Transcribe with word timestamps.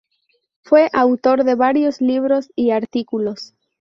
Fue 0.63 0.89
autor 0.93 1.43
de 1.43 1.53
varios 1.53 2.01
libros 2.01 2.49
y 2.55 2.71
artículos. 2.71 3.53